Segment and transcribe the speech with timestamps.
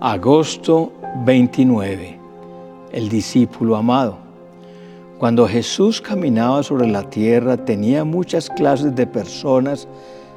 [0.00, 0.92] Agosto
[1.24, 2.20] 29.
[2.92, 4.18] El discípulo amado.
[5.18, 9.88] Cuando Jesús caminaba sobre la tierra tenía muchas clases de personas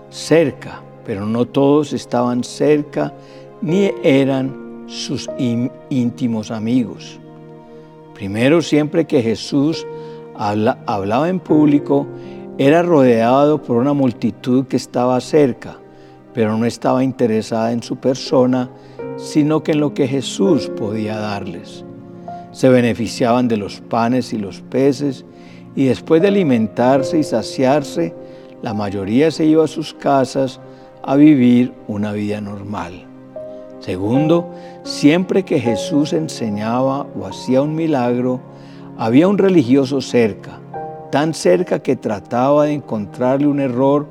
[0.10, 3.14] cerca, pero no todos estaban cerca
[3.61, 7.20] ni eran sus íntimos amigos.
[8.16, 9.86] Primero, siempre que Jesús
[10.34, 12.07] hablaba en público,
[12.57, 15.78] era rodeado por una multitud que estaba cerca,
[16.34, 18.71] pero no estaba interesada en su persona,
[19.21, 21.86] sino que en lo que Jesús podía darles.
[22.52, 25.25] Se beneficiaban de los panes y los peces
[25.75, 28.14] y después de alimentarse y saciarse,
[28.62, 30.60] la mayoría se iba a sus casas
[31.04, 33.06] a vivir una vida normal.
[33.80, 34.53] Segundo,
[34.84, 38.42] siempre que Jesús enseñaba o hacía un milagro,
[38.98, 40.59] había un religioso cerca,
[41.12, 44.08] tan cerca que trataba de encontrarle un error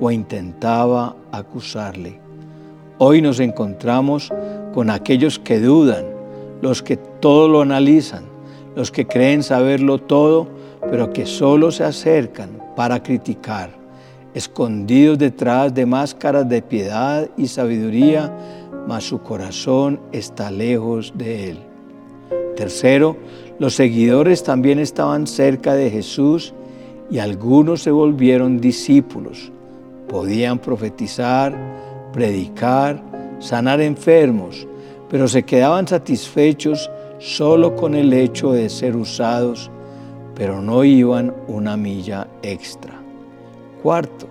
[0.00, 2.23] o intentaba acusarle.
[2.98, 4.32] Hoy nos encontramos
[4.72, 6.04] con aquellos que dudan,
[6.62, 8.22] los que todo lo analizan,
[8.76, 10.46] los que creen saberlo todo,
[10.90, 13.70] pero que solo se acercan para criticar,
[14.32, 18.32] escondidos detrás de máscaras de piedad y sabiduría,
[18.86, 21.58] mas su corazón está lejos de él.
[22.54, 23.16] Tercero,
[23.58, 26.54] los seguidores también estaban cerca de Jesús
[27.10, 29.50] y algunos se volvieron discípulos.
[30.08, 31.54] Podían profetizar,
[32.14, 33.02] predicar,
[33.40, 34.68] sanar enfermos,
[35.10, 39.68] pero se quedaban satisfechos solo con el hecho de ser usados,
[40.36, 42.94] pero no iban una milla extra.
[43.82, 44.28] Cuarto,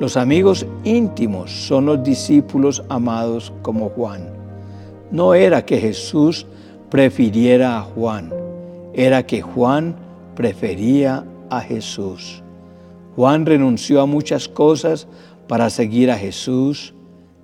[0.00, 4.28] los amigos íntimos son los discípulos amados como Juan.
[5.12, 6.44] No era que Jesús
[6.90, 8.32] prefiriera a Juan,
[8.94, 9.94] era que Juan
[10.34, 12.42] prefería a Jesús.
[13.14, 15.06] Juan renunció a muchas cosas
[15.46, 16.94] para seguir a Jesús,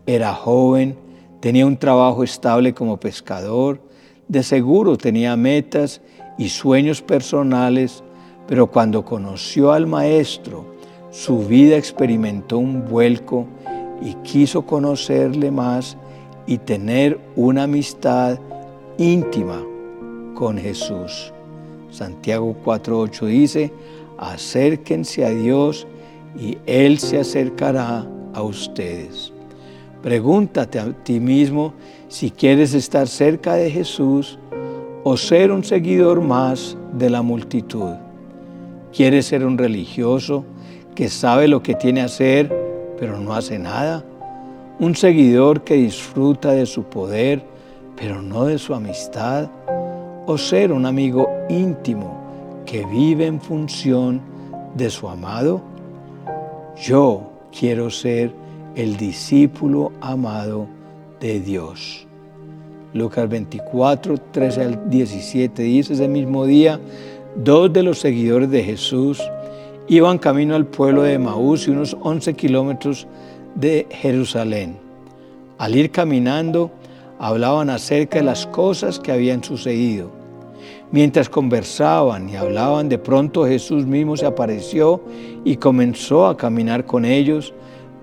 [0.09, 0.97] era joven,
[1.39, 3.79] tenía un trabajo estable como pescador,
[4.27, 6.01] de seguro tenía metas
[6.39, 8.03] y sueños personales,
[8.47, 10.65] pero cuando conoció al Maestro,
[11.11, 13.45] su vida experimentó un vuelco
[14.01, 15.99] y quiso conocerle más
[16.47, 18.39] y tener una amistad
[18.97, 19.63] íntima
[20.35, 21.35] con Jesús.
[21.91, 23.73] Santiago 4.8 dice,
[24.17, 25.87] acérquense a Dios
[26.35, 29.35] y Él se acercará a ustedes.
[30.03, 31.75] Pregúntate a ti mismo
[32.09, 34.39] si quieres estar cerca de Jesús
[35.03, 37.95] o ser un seguidor más de la multitud.
[38.93, 40.45] ¿Quieres ser un religioso
[40.95, 44.05] que sabe lo que tiene que hacer pero no hace nada?
[44.79, 47.43] ¿Un seguidor que disfruta de su poder
[47.97, 49.49] pero no de su amistad?
[50.27, 54.21] ¿O ser un amigo íntimo que vive en función
[54.77, 55.61] de su amado?
[56.77, 58.33] Yo quiero ser
[58.79, 60.69] el discípulo amado
[61.19, 62.07] de Dios.
[62.95, 66.79] Lucas 24, 13 al 17 dice, ese mismo día,
[67.35, 69.21] dos de los seguidores de Jesús
[69.89, 73.09] iban camino al pueblo de Maús y unos 11 kilómetros
[73.57, 74.77] de Jerusalén.
[75.59, 76.71] Al ir caminando,
[77.19, 80.13] hablaban acerca de las cosas que habían sucedido.
[80.93, 85.03] Mientras conversaban y hablaban, de pronto Jesús mismo se apareció
[85.45, 87.53] y comenzó a caminar con ellos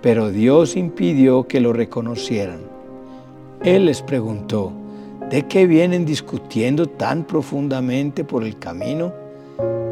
[0.02, 2.60] pero Dios impidió que lo reconocieran.
[3.62, 4.72] Él les preguntó,
[5.30, 9.12] ¿de qué vienen discutiendo tan profundamente por el camino?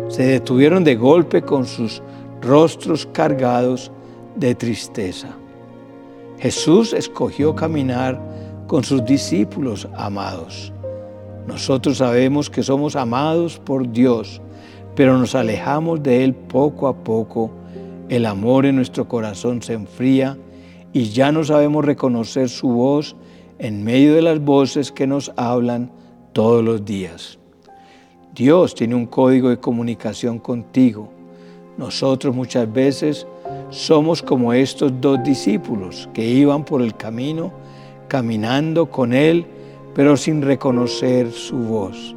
[0.09, 2.03] Se detuvieron de golpe con sus
[2.41, 3.91] rostros cargados
[4.37, 5.29] de tristeza.
[6.39, 8.21] Jesús escogió caminar
[8.67, 10.73] con sus discípulos amados.
[11.47, 14.41] Nosotros sabemos que somos amados por Dios,
[14.95, 17.51] pero nos alejamos de Él poco a poco
[18.09, 20.37] el amor en nuestro corazón se enfría
[20.93, 23.17] y ya no sabemos reconocer su voz
[23.59, 25.91] en medio de las voces que nos hablan
[26.33, 27.39] todos los días.
[28.35, 31.09] Dios tiene un código de comunicación contigo.
[31.79, 33.27] Nosotros muchas veces
[33.71, 37.53] somos como estos dos discípulos que iban por el camino,
[38.09, 39.47] caminando con Él,
[39.95, 42.15] pero sin reconocer su voz.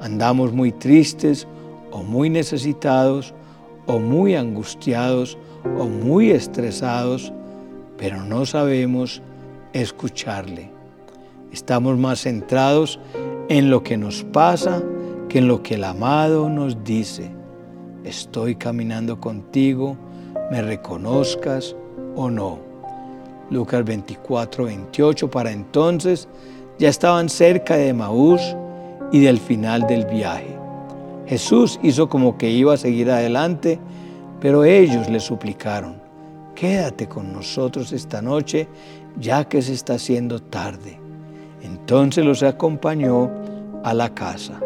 [0.00, 1.46] Andamos muy tristes
[1.90, 3.34] o muy necesitados
[3.88, 5.36] o muy angustiados
[5.78, 7.32] o muy estresados,
[7.96, 9.20] pero no sabemos
[9.72, 10.70] escucharle.
[11.52, 13.00] Estamos más centrados
[13.48, 14.82] en lo que nos pasa
[15.28, 17.30] que en lo que el amado nos dice.
[18.04, 19.96] Estoy caminando contigo,
[20.50, 21.74] me reconozcas
[22.14, 22.58] o no.
[23.50, 26.28] Lucas 24, 28, para entonces
[26.78, 28.40] ya estaban cerca de Maús
[29.10, 30.57] y del final del viaje.
[31.28, 33.78] Jesús hizo como que iba a seguir adelante,
[34.40, 35.96] pero ellos le suplicaron,
[36.54, 38.66] quédate con nosotros esta noche,
[39.20, 40.98] ya que se está haciendo tarde.
[41.62, 43.30] Entonces los acompañó
[43.84, 44.60] a la casa.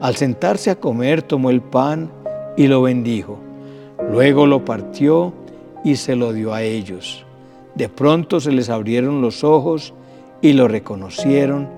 [0.00, 2.10] Al sentarse a comer, tomó el pan
[2.56, 3.38] y lo bendijo.
[4.10, 5.32] Luego lo partió
[5.84, 7.24] y se lo dio a ellos.
[7.74, 9.94] De pronto se les abrieron los ojos
[10.42, 11.68] y lo reconocieron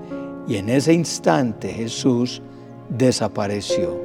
[0.49, 2.43] y en ese instante Jesús
[2.89, 4.01] desapareció.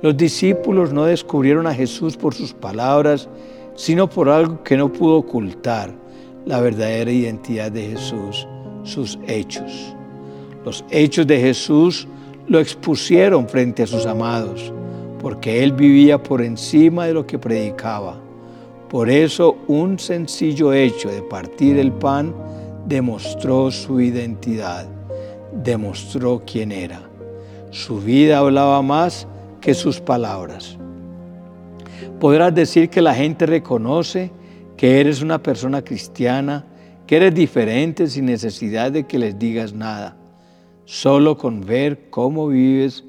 [0.00, 3.28] Los discípulos no descubrieron a Jesús por sus palabras,
[3.74, 5.92] sino por algo que no pudo ocultar,
[6.46, 8.46] la verdadera identidad de Jesús,
[8.84, 9.94] sus hechos.
[10.64, 12.08] Los hechos de Jesús
[12.46, 14.72] lo expusieron frente a sus amados,
[15.20, 18.18] porque Él vivía por encima de lo que predicaba.
[18.88, 22.34] Por eso un sencillo hecho de partir el pan
[22.86, 24.88] demostró su identidad,
[25.52, 27.07] demostró quién era.
[27.70, 29.26] Su vida hablaba más
[29.60, 30.78] que sus palabras.
[32.18, 34.30] Podrás decir que la gente reconoce
[34.76, 36.64] que eres una persona cristiana,
[37.06, 40.16] que eres diferente sin necesidad de que les digas nada.
[40.84, 43.04] Solo con ver cómo vives,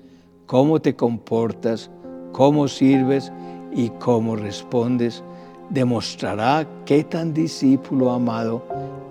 [0.45, 1.89] cómo te comportas,
[2.31, 3.31] cómo sirves
[3.73, 5.23] y cómo respondes,
[5.69, 8.65] demostrará qué tan discípulo amado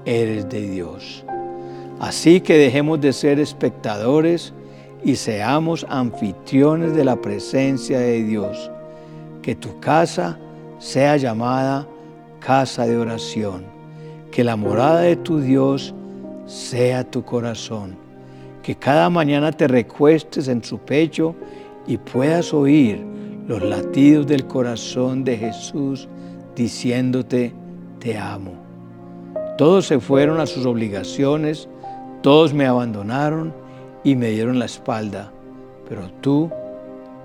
[0.05, 1.25] eres de Dios.
[2.01, 4.53] Así que dejemos de ser espectadores
[5.05, 8.71] y seamos anfitriones de la presencia de Dios.
[9.43, 10.39] Que tu casa
[10.79, 11.87] sea llamada
[12.41, 13.65] casa de oración.
[14.31, 15.95] Que la morada de tu Dios
[16.47, 17.97] sea tu corazón.
[18.63, 21.35] Que cada mañana te recuestes en su pecho
[21.87, 23.03] y puedas oír
[23.47, 26.09] los latidos del corazón de Jesús
[26.55, 27.55] diciéndote,
[27.99, 28.53] te amo.
[29.57, 31.69] Todos se fueron a sus obligaciones,
[32.23, 33.55] todos me abandonaron
[34.05, 35.31] y me dieron la espalda,
[35.89, 36.51] pero tú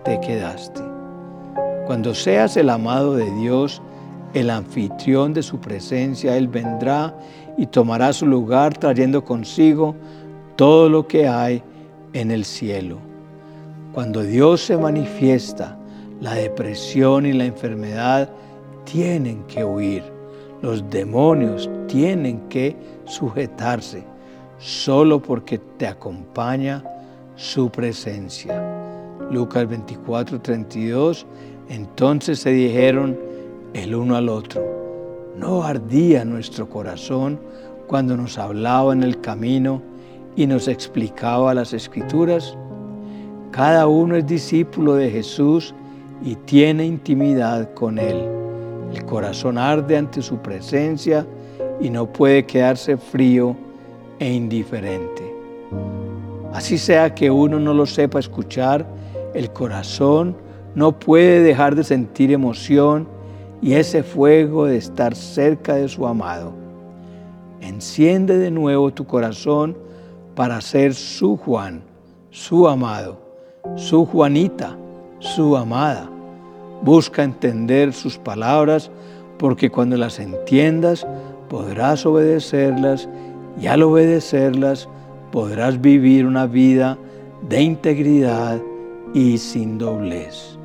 [0.03, 0.81] te quedaste.
[1.85, 3.81] Cuando seas el amado de Dios,
[4.33, 7.13] el anfitrión de su presencia, Él vendrá
[7.57, 9.95] y tomará su lugar trayendo consigo
[10.55, 11.61] todo lo que hay
[12.13, 12.97] en el cielo.
[13.93, 15.77] Cuando Dios se manifiesta,
[16.19, 18.29] la depresión y la enfermedad
[18.85, 20.03] tienen que huir.
[20.61, 22.75] Los demonios tienen que
[23.05, 24.12] sujetarse
[24.63, 26.83] solo porque te acompaña
[27.35, 28.63] su presencia.
[29.29, 31.25] Lucas 24, 32.
[31.67, 33.19] Entonces se dijeron
[33.73, 34.63] el uno al otro,
[35.37, 37.39] ¿no ardía nuestro corazón
[37.87, 39.81] cuando nos hablaba en el camino
[40.37, 42.57] y nos explicaba las escrituras?
[43.51, 45.75] Cada uno es discípulo de Jesús
[46.23, 48.29] y tiene intimidad con Él.
[48.93, 51.27] El corazón arde ante su presencia
[51.81, 53.57] y no puede quedarse frío
[54.23, 55.35] e indiferente.
[56.53, 58.85] Así sea que uno no lo sepa escuchar,
[59.33, 60.37] el corazón
[60.75, 63.07] no puede dejar de sentir emoción
[63.61, 66.53] y ese fuego de estar cerca de su amado.
[67.59, 69.77] Enciende de nuevo tu corazón
[70.35, 71.83] para ser su Juan,
[72.29, 73.19] su amado,
[73.75, 74.77] su Juanita,
[75.19, 76.09] su amada.
[76.81, 78.89] Busca entender sus palabras
[79.37, 81.05] porque cuando las entiendas
[81.49, 83.09] podrás obedecerlas
[83.59, 84.87] y al obedecerlas
[85.31, 86.97] podrás vivir una vida
[87.47, 88.61] de integridad
[89.13, 90.57] y sin doblez.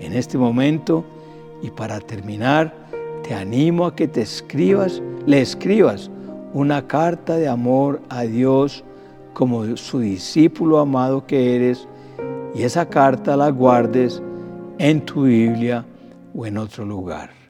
[0.00, 1.04] En este momento
[1.62, 2.74] y para terminar,
[3.22, 6.10] te animo a que te escribas, le escribas
[6.52, 8.84] una carta de amor a Dios
[9.32, 11.88] como su discípulo amado que eres
[12.54, 14.22] y esa carta la guardes
[14.78, 15.84] en tu Biblia
[16.34, 17.43] o en otro lugar.